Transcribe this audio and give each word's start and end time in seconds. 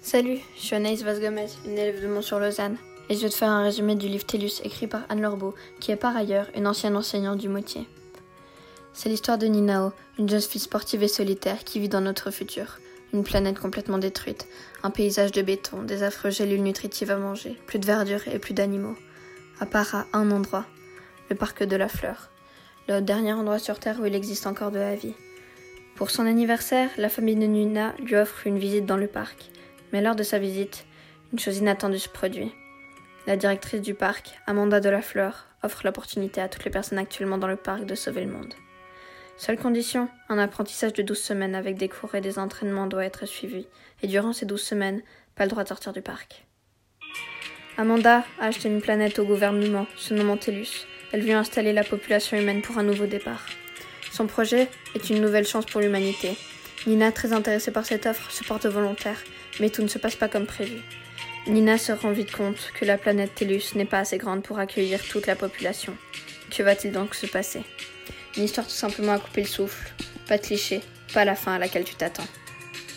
Salut, 0.00 0.38
je 0.56 0.62
suis 0.62 0.76
Anaïs 0.76 1.02
Vasgomez, 1.02 1.48
une 1.66 1.72
élève 1.72 2.00
de 2.00 2.06
Mont-sur-Lausanne, 2.06 2.76
et 3.10 3.14
je 3.14 3.20
vais 3.20 3.28
te 3.28 3.34
faire 3.34 3.50
un 3.50 3.64
résumé 3.64 3.94
du 3.94 4.08
livre 4.08 4.24
Tellus 4.24 4.60
écrit 4.62 4.86
par 4.86 5.02
Anne 5.08 5.20
Lorbeau, 5.20 5.54
qui 5.80 5.90
est 5.90 5.96
par 5.96 6.16
ailleurs 6.16 6.46
une 6.54 6.66
ancienne 6.66 6.96
enseignante 6.96 7.38
du 7.38 7.48
Moutier. 7.48 7.86
C'est 8.94 9.08
l'histoire 9.08 9.38
de 9.38 9.46
Ninao, 9.46 9.92
une 10.18 10.28
jeune 10.28 10.40
fille 10.40 10.60
sportive 10.60 11.02
et 11.02 11.08
solitaire 11.08 11.64
qui 11.64 11.80
vit 11.80 11.88
dans 11.88 12.00
notre 12.00 12.30
futur. 12.30 12.78
Une 13.12 13.24
planète 13.24 13.58
complètement 13.58 13.98
détruite, 13.98 14.46
un 14.82 14.90
paysage 14.90 15.32
de 15.32 15.42
béton, 15.42 15.82
des 15.82 16.02
affreux 16.02 16.30
gélules 16.30 16.62
nutritives 16.62 17.10
à 17.10 17.16
manger, 17.16 17.58
plus 17.66 17.80
de 17.80 17.86
verdure 17.86 18.26
et 18.28 18.38
plus 18.38 18.54
d'animaux. 18.54 18.96
À 19.60 19.66
part 19.66 19.94
à 19.94 20.06
un 20.12 20.30
endroit, 20.30 20.64
le 21.28 21.36
parc 21.36 21.64
de 21.64 21.76
la 21.76 21.88
fleur, 21.88 22.30
le 22.88 23.00
dernier 23.00 23.32
endroit 23.32 23.58
sur 23.58 23.78
Terre 23.78 23.98
où 24.00 24.06
il 24.06 24.14
existe 24.14 24.46
encore 24.46 24.70
de 24.70 24.78
la 24.78 24.94
vie. 24.94 25.14
Pour 25.96 26.10
son 26.10 26.24
anniversaire, 26.24 26.88
la 26.96 27.08
famille 27.08 27.36
de 27.36 27.46
Nina 27.46 27.94
lui 27.98 28.14
offre 28.14 28.46
une 28.46 28.58
visite 28.58 28.86
dans 28.86 28.96
le 28.96 29.08
parc. 29.08 29.50
Mais 29.92 30.00
lors 30.00 30.16
de 30.16 30.22
sa 30.22 30.38
visite, 30.38 30.86
une 31.32 31.38
chose 31.38 31.58
inattendue 31.58 31.98
se 31.98 32.08
produit. 32.08 32.52
La 33.26 33.36
directrice 33.36 33.82
du 33.82 33.94
parc, 33.94 34.38
Amanda 34.46 34.80
de 34.80 34.88
la 34.88 35.02
Fleur, 35.02 35.46
offre 35.62 35.82
l'opportunité 35.84 36.40
à 36.40 36.48
toutes 36.48 36.64
les 36.64 36.70
personnes 36.70 36.98
actuellement 36.98 37.38
dans 37.38 37.46
le 37.46 37.56
parc 37.56 37.84
de 37.84 37.94
sauver 37.94 38.24
le 38.24 38.32
monde. 38.32 38.54
Seule 39.36 39.58
condition, 39.58 40.08
un 40.28 40.38
apprentissage 40.38 40.94
de 40.94 41.02
12 41.02 41.18
semaines 41.18 41.54
avec 41.54 41.76
des 41.76 41.88
cours 41.88 42.14
et 42.14 42.20
des 42.20 42.38
entraînements 42.38 42.86
doit 42.86 43.04
être 43.04 43.26
suivi, 43.26 43.66
et 44.02 44.08
durant 44.08 44.32
ces 44.32 44.46
12 44.46 44.60
semaines, 44.60 45.02
pas 45.36 45.44
le 45.44 45.50
droit 45.50 45.62
de 45.62 45.68
sortir 45.68 45.92
du 45.92 46.02
parc. 46.02 46.44
Amanda 47.76 48.24
a 48.40 48.46
acheté 48.46 48.68
une 48.68 48.80
planète 48.80 49.20
au 49.20 49.24
gouvernement, 49.24 49.86
se 49.96 50.12
nommant 50.12 50.36
Tellus. 50.36 50.86
Elle 51.12 51.22
veut 51.22 51.34
installer 51.34 51.72
la 51.72 51.84
population 51.84 52.36
humaine 52.36 52.62
pour 52.62 52.78
un 52.78 52.82
nouveau 52.82 53.06
départ. 53.06 53.46
Son 54.10 54.26
projet 54.26 54.68
est 54.96 55.10
une 55.10 55.20
nouvelle 55.20 55.46
chance 55.46 55.66
pour 55.66 55.80
l'humanité. 55.80 56.36
Nina, 56.86 57.12
très 57.12 57.32
intéressée 57.32 57.70
par 57.70 57.84
cette 57.84 58.06
offre, 58.06 58.30
se 58.30 58.44
porte 58.44 58.66
volontaire, 58.66 59.22
mais 59.60 59.70
tout 59.70 59.82
ne 59.82 59.88
se 59.88 59.98
passe 59.98 60.16
pas 60.16 60.28
comme 60.28 60.46
prévu. 60.46 60.80
Nina 61.46 61.78
se 61.78 61.92
rend 61.92 62.12
vite 62.12 62.32
compte 62.32 62.72
que 62.78 62.84
la 62.84 62.98
planète 62.98 63.34
Tellus 63.34 63.74
n'est 63.74 63.84
pas 63.84 64.00
assez 64.00 64.18
grande 64.18 64.42
pour 64.42 64.58
accueillir 64.58 65.02
toute 65.02 65.26
la 65.26 65.36
population. 65.36 65.96
Que 66.50 66.62
va-t-il 66.62 66.92
donc 66.92 67.14
se 67.14 67.26
passer? 67.26 67.62
Une 68.36 68.44
histoire 68.44 68.66
tout 68.66 68.72
simplement 68.72 69.12
à 69.12 69.18
couper 69.18 69.42
le 69.42 69.48
souffle, 69.48 69.92
pas 70.28 70.38
de 70.38 70.42
cliché, 70.42 70.80
pas 71.12 71.24
la 71.24 71.34
fin 71.34 71.54
à 71.54 71.58
laquelle 71.58 71.84
tu 71.84 71.94
t'attends. 71.94 72.26